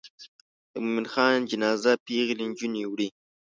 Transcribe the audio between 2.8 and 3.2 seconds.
وړي.